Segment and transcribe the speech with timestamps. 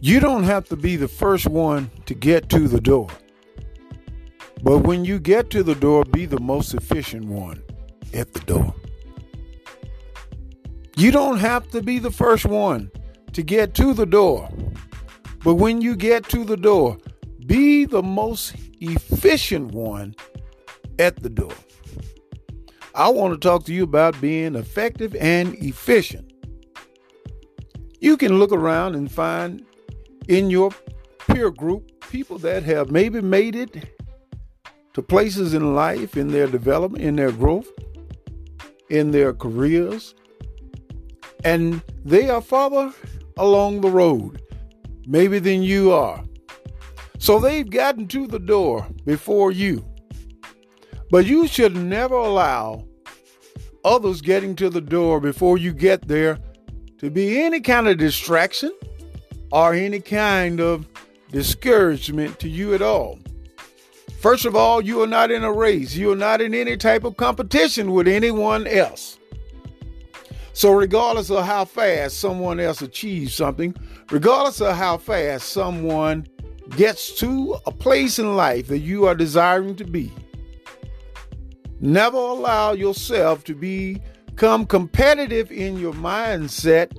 [0.00, 3.08] You don't have to be the first one to get to the door.
[4.62, 7.62] But when you get to the door, be the most efficient one
[8.12, 8.74] at the door.
[10.96, 12.90] You don't have to be the first one
[13.32, 14.48] to get to the door.
[15.44, 16.98] But when you get to the door,
[17.46, 20.14] be the most efficient one
[20.98, 21.52] at the door.
[22.94, 26.32] I want to talk to you about being effective and efficient.
[28.00, 29.64] You can look around and find
[30.28, 30.70] in your
[31.28, 34.00] peer group people that have maybe made it
[34.94, 37.68] to places in life, in their development, in their growth,
[38.88, 40.14] in their careers,
[41.44, 42.92] and they are farther
[43.36, 44.40] along the road,
[45.06, 46.24] maybe than you are.
[47.18, 49.84] So they've gotten to the door before you.
[51.10, 52.84] But you should never allow
[53.84, 56.38] others getting to the door before you get there
[56.98, 58.72] to be any kind of distraction
[59.52, 60.88] or any kind of
[61.30, 63.18] discouragement to you at all.
[64.20, 65.94] First of all, you are not in a race.
[65.94, 69.18] You are not in any type of competition with anyone else.
[70.52, 73.74] So, regardless of how fast someone else achieves something,
[74.10, 76.26] regardless of how fast someone
[76.76, 80.10] gets to a place in life that you are desiring to be,
[81.80, 86.96] never allow yourself to become competitive in your mindset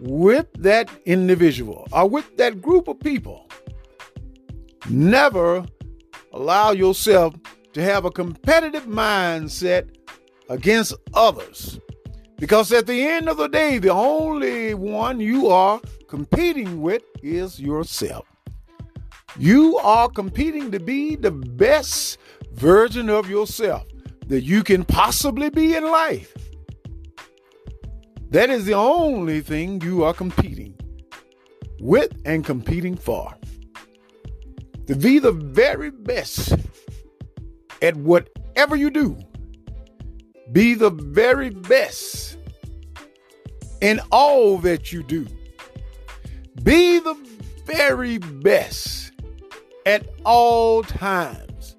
[0.00, 3.48] with that individual or with that group of people.
[4.88, 5.66] Never
[6.32, 7.34] allow yourself
[7.72, 9.94] to have a competitive mindset
[10.48, 11.78] against others.
[12.38, 17.60] Because at the end of the day, the only one you are competing with is
[17.60, 18.26] yourself.
[19.38, 22.18] You are competing to be the best
[22.52, 23.86] version of yourself
[24.26, 26.34] that you can possibly be in life.
[28.30, 30.74] That is the only thing you are competing
[31.80, 33.34] with and competing for.
[34.86, 36.54] To be the very best
[37.80, 39.16] at whatever you do.
[40.52, 42.36] Be the very best
[43.80, 45.26] in all that you do.
[46.62, 47.16] Be the
[47.64, 49.12] very best
[49.86, 51.76] at all times.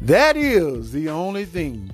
[0.00, 1.90] That is the only thing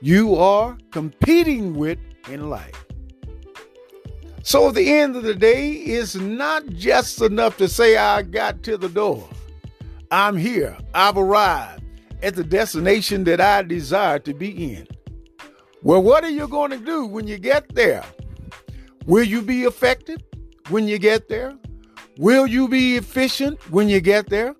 [0.00, 2.84] you are competing with in life.
[4.42, 8.62] So at the end of the day, it's not just enough to say, I got
[8.64, 9.28] to the door.
[10.10, 10.76] I'm here.
[10.94, 11.84] I've arrived
[12.22, 14.86] at the destination that I desire to be in.
[15.82, 18.04] Well, what are you going to do when you get there?
[19.06, 20.22] Will you be effective
[20.68, 21.56] when you get there?
[22.18, 24.54] Will you be efficient when you get there?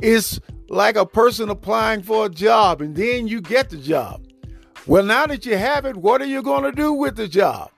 [0.00, 4.24] It's like a person applying for a job and then you get the job.
[4.90, 7.70] Well, now that you have it, what are you going to do with the job?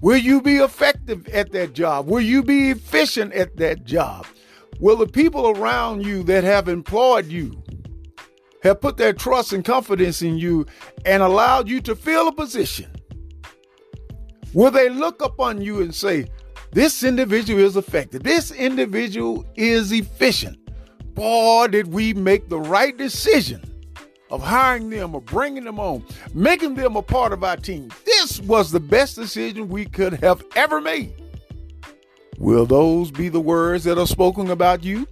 [0.00, 2.08] Will you be effective at that job?
[2.08, 4.26] Will you be efficient at that job?
[4.80, 7.62] Will the people around you that have employed you
[8.62, 10.64] have put their trust and confidence in you
[11.04, 12.90] and allowed you to fill a position?
[14.54, 16.28] Will they look upon you and say,
[16.72, 20.56] This individual is effective, this individual is efficient?
[21.12, 23.67] Boy, did we make the right decision
[24.30, 27.90] of hiring them or bringing them on, making them a part of our team.
[28.04, 31.12] This was the best decision we could have ever made.
[32.38, 35.06] Will those be the words that are spoken about you?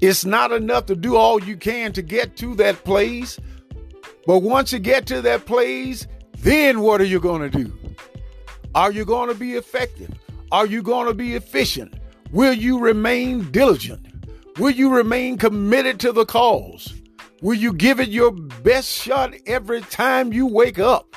[0.00, 3.38] It's not enough to do all you can to get to that place,
[4.26, 6.06] but once you get to that place,
[6.38, 7.72] then what are you going to do?
[8.74, 10.10] Are you going to be effective?
[10.52, 11.94] Are you going to be efficient?
[12.30, 14.06] Will you remain diligent?
[14.58, 16.94] Will you remain committed to the cause?
[17.40, 21.14] Will you give it your best shot every time you wake up?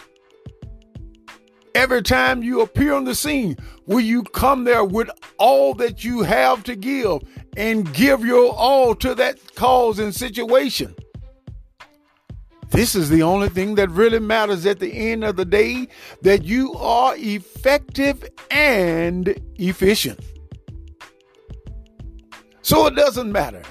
[1.74, 6.22] Every time you appear on the scene, will you come there with all that you
[6.22, 7.22] have to give
[7.58, 10.94] and give your all to that cause and situation?
[12.70, 15.88] This is the only thing that really matters at the end of the day
[16.22, 20.20] that you are effective and efficient.
[22.62, 23.64] So it doesn't matter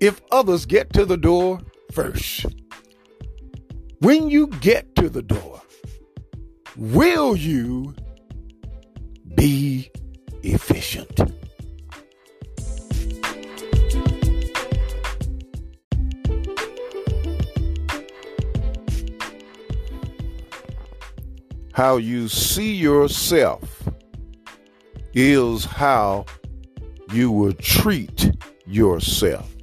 [0.00, 1.60] if others get to the door
[1.92, 2.46] first.
[4.00, 5.62] When you get to the door,
[6.76, 7.94] will you
[9.34, 9.90] be
[10.42, 11.20] efficient?
[21.72, 23.88] How you see yourself
[25.12, 26.26] is how
[27.12, 28.30] you will treat
[28.66, 29.53] yourself.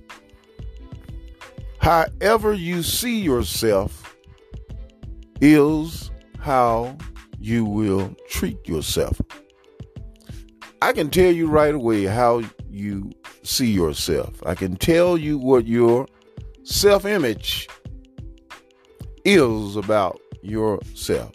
[1.81, 4.15] However, you see yourself
[5.41, 6.95] is how
[7.39, 9.19] you will treat yourself.
[10.83, 13.11] I can tell you right away how you
[13.41, 14.43] see yourself.
[14.45, 16.07] I can tell you what your
[16.61, 17.67] self image
[19.25, 21.31] is about yourself.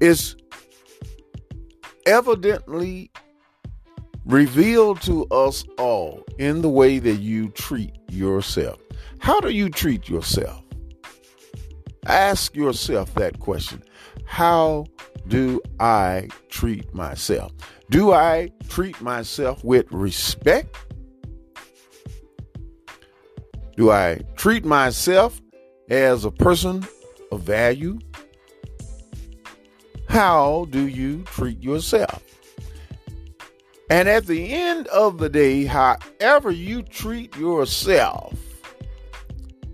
[0.00, 0.34] It's
[2.06, 3.10] evidently
[4.26, 8.80] revealed to us all in the way that you treat yourself.
[9.18, 10.62] How do you treat yourself?
[12.06, 13.82] Ask yourself that question.
[14.24, 14.86] How
[15.28, 17.52] do I treat myself?
[17.90, 20.76] Do I treat myself with respect?
[23.76, 25.40] Do I treat myself
[25.88, 26.86] as a person
[27.30, 27.98] of value?
[30.08, 32.25] How do you treat yourself?
[33.88, 38.34] And at the end of the day, however you treat yourself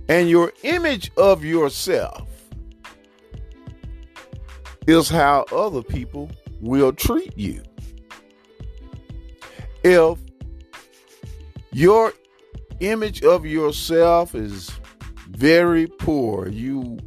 [0.09, 2.29] and your image of yourself
[4.87, 6.31] is how other people
[6.61, 7.62] will treat you.
[9.82, 10.19] If
[11.70, 12.12] your
[12.81, 14.70] image of yourself is
[15.31, 16.99] very poor, you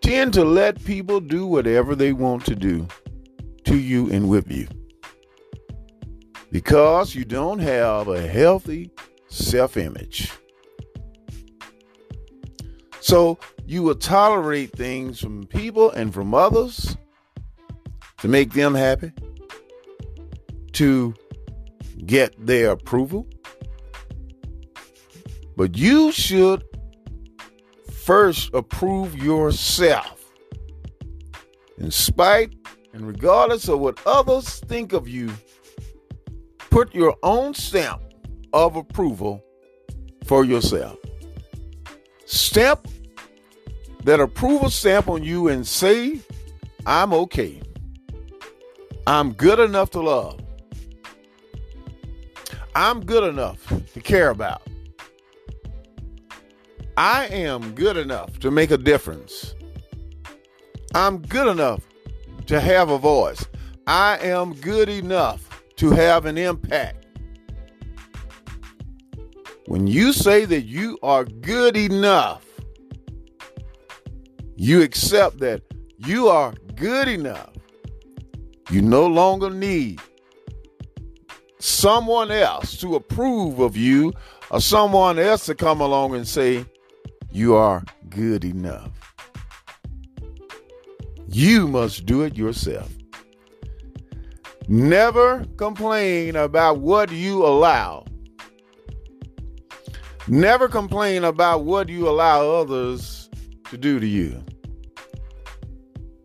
[0.00, 2.88] tend to let people do whatever they want to do
[3.64, 4.66] to you and with you
[6.50, 8.90] because you don't have a healthy
[9.28, 10.32] self image.
[13.00, 16.96] So you will tolerate things from people and from others
[18.18, 19.12] to make them happy,
[20.72, 21.14] to
[22.06, 23.26] get their approval.
[25.56, 26.64] But you should
[27.92, 30.24] first approve yourself.
[31.78, 32.54] In spite
[32.92, 35.32] and regardless of what others think of you,
[36.78, 38.00] put your own stamp
[38.52, 39.44] of approval
[40.26, 40.96] for yourself.
[42.24, 42.86] Stamp
[44.04, 46.20] that approval stamp on you and say,
[46.86, 47.60] I'm okay.
[49.08, 50.38] I'm good enough to love.
[52.76, 54.62] I'm good enough to care about.
[56.96, 59.56] I am good enough to make a difference.
[60.94, 61.82] I'm good enough
[62.46, 63.44] to have a voice.
[63.88, 65.47] I am good enough
[65.78, 67.06] to have an impact.
[69.66, 72.44] When you say that you are good enough,
[74.56, 75.62] you accept that
[75.98, 77.52] you are good enough.
[78.70, 80.00] You no longer need
[81.60, 84.12] someone else to approve of you
[84.50, 86.64] or someone else to come along and say,
[87.30, 88.90] You are good enough.
[91.28, 92.97] You must do it yourself.
[94.70, 98.04] Never complain about what you allow.
[100.26, 103.30] Never complain about what you allow others
[103.70, 104.44] to do to you.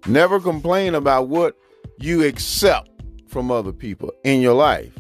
[0.06, 1.56] Never complain about what
[2.00, 2.90] you accept
[3.30, 4.92] from other people in your life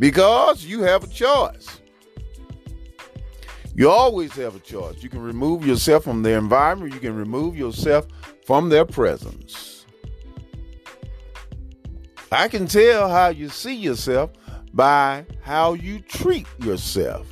[0.00, 1.80] because you have a choice.
[3.76, 5.04] You always have a choice.
[5.04, 8.08] You can remove yourself from their environment, you can remove yourself
[8.44, 9.77] from their presence.
[12.30, 14.30] I can tell how you see yourself
[14.74, 17.26] by how you treat yourself.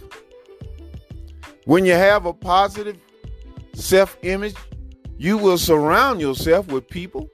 [1.64, 2.98] When you have a positive
[3.74, 4.54] self image,
[5.18, 7.28] you will surround yourself with people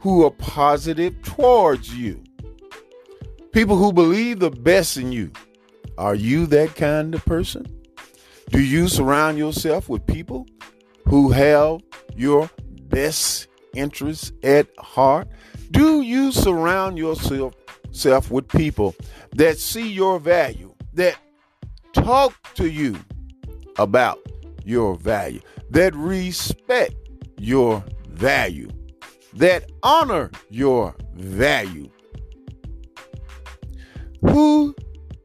[0.00, 2.22] who are positive towards you.
[3.52, 5.30] People who believe the best in you.
[5.96, 7.66] Are you that kind of person?
[8.50, 10.46] Do you surround yourself with people
[11.06, 11.80] who have
[12.16, 12.50] your
[12.88, 15.28] best interests at heart?
[15.74, 17.52] Do you surround yourself
[17.90, 18.94] self with people
[19.32, 21.16] that see your value, that
[21.92, 22.96] talk to you
[23.76, 24.20] about
[24.64, 25.40] your value,
[25.70, 26.94] that respect
[27.38, 28.68] your value,
[29.32, 31.90] that honor your value?
[34.20, 34.76] Who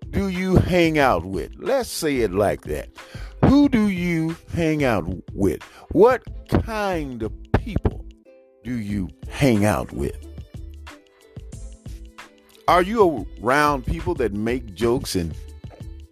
[0.10, 1.52] do you hang out with?
[1.60, 2.90] Let's say it like that.
[3.46, 5.62] Who do you hang out with?
[5.92, 8.04] What kind of people
[8.64, 10.29] do you hang out with?
[12.70, 15.34] Are you around people that make jokes and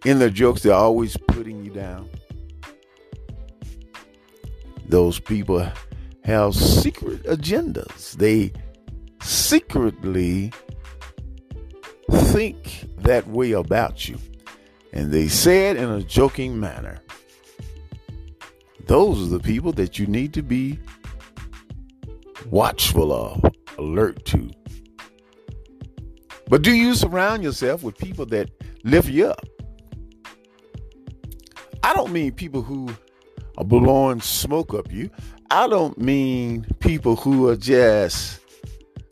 [0.04, 2.10] in their jokes they're always putting you down?
[4.88, 5.64] Those people
[6.24, 8.14] have secret agendas.
[8.14, 8.52] They
[9.22, 10.52] secretly
[12.10, 14.18] think that way about you.
[14.92, 16.98] And they say it in a joking manner.
[18.86, 20.80] Those are the people that you need to be
[22.50, 23.48] watchful of,
[23.78, 24.50] alert to.
[26.48, 28.50] But do you surround yourself with people that
[28.84, 29.44] lift you up?
[31.82, 32.88] I don't mean people who
[33.56, 35.10] are blowing smoke up you.
[35.50, 38.40] I don't mean people who are just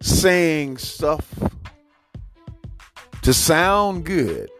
[0.02, 1.32] saying stuff
[3.22, 4.50] to sound good.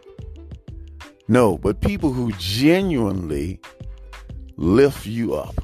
[1.27, 3.59] No, but people who genuinely
[4.55, 5.55] lift you up.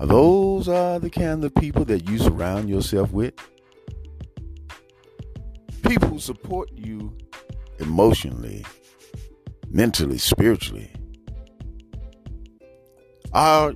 [0.00, 3.34] Those are the kind of people that you surround yourself with.
[5.84, 7.16] People who support you
[7.78, 8.64] emotionally,
[9.68, 10.90] mentally, spiritually.
[13.32, 13.74] Are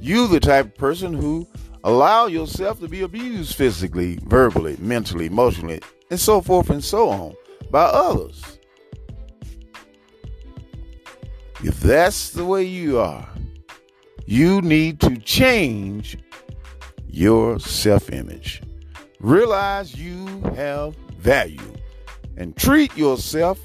[0.00, 1.46] you the type of person who
[1.84, 7.34] allow yourself to be abused physically, verbally, mentally, emotionally, and so forth and so on
[7.70, 8.58] by others?
[11.64, 13.28] If that's the way you are,
[14.26, 16.18] you need to change
[17.08, 18.62] your self image.
[19.18, 21.74] Realize you have value
[22.36, 23.60] and treat yourself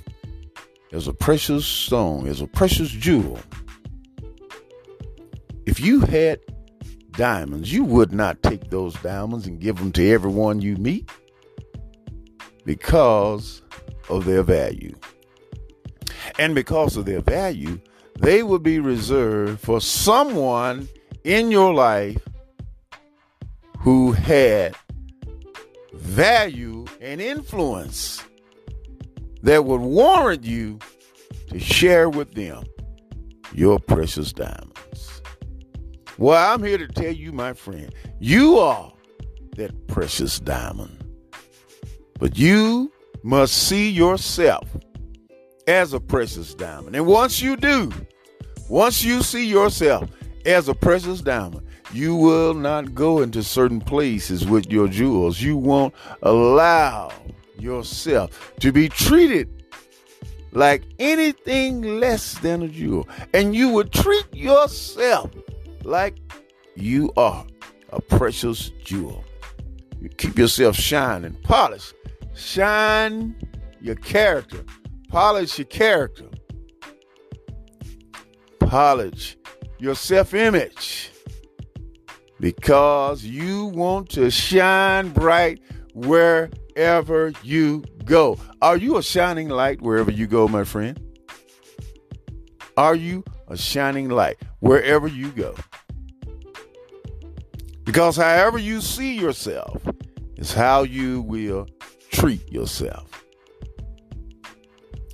[0.92, 3.40] as a precious stone, as a precious jewel.
[5.66, 6.40] If you had
[7.12, 11.10] diamonds, you would not take those diamonds and give them to everyone you meet
[12.66, 13.62] because
[14.10, 14.96] of their value.
[16.40, 17.80] And because of their value,
[18.20, 20.88] they would be reserved for someone
[21.24, 22.22] in your life
[23.80, 24.76] who had
[26.14, 28.24] value and influence
[29.42, 30.78] that would warrant you
[31.50, 32.64] to share with them
[33.52, 35.22] your precious diamonds.
[36.20, 38.94] Well, I'm here to tell you, my friend, you are
[39.56, 41.04] that precious diamond.
[42.20, 42.92] But you
[43.24, 44.70] must see yourself
[45.68, 46.96] as a precious diamond.
[46.96, 47.92] And once you do,
[48.70, 50.12] once you see yourself
[50.46, 55.42] as a precious diamond, you will not go into certain places with your jewels.
[55.42, 57.12] You won't allow
[57.60, 59.64] yourself to be treated
[60.52, 63.08] like anything less than a jewel.
[63.34, 65.30] And you will treat yourself
[65.84, 66.18] like
[66.76, 67.46] you are
[67.90, 69.24] a precious jewel.
[70.02, 71.94] You keep yourself shining, polished.
[72.36, 73.36] shine
[73.82, 74.66] your character,
[75.10, 76.26] polish your character,
[78.60, 79.38] polish
[79.78, 81.13] your self image
[82.44, 85.62] because you want to shine bright
[85.94, 88.38] wherever you go.
[88.62, 91.00] Are you a shining light wherever you go, my friend?
[92.76, 95.56] Are you a shining light wherever you go?
[97.86, 99.82] Because however you see yourself
[100.36, 101.66] is how you will
[102.12, 103.24] treat yourself.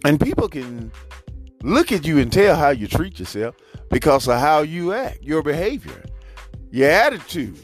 [0.04, 0.92] And people can
[1.62, 3.54] look at you and tell how you treat yourself
[3.92, 6.04] because of how you act, your behavior,
[6.72, 7.58] your attitude.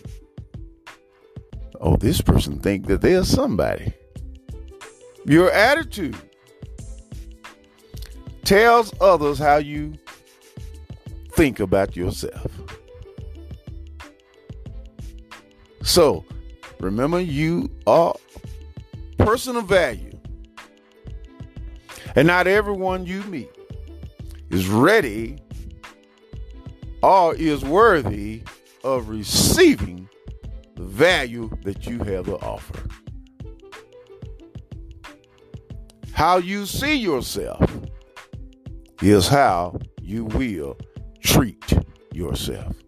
[1.80, 3.94] Oh, this person think that they're somebody.
[5.26, 6.18] Your attitude
[8.44, 9.94] tells others how you
[11.32, 12.52] think about yourself.
[15.82, 16.26] So,
[16.80, 18.16] remember you are
[19.18, 20.12] person of value.
[22.16, 23.50] And not everyone you meet
[24.50, 25.38] is ready
[27.02, 28.44] or is worthy
[28.86, 30.08] of receiving
[30.76, 32.88] the value that you have to offer.
[36.14, 37.68] How you see yourself
[39.02, 40.78] is how you will
[41.20, 41.74] treat
[42.14, 42.85] yourself.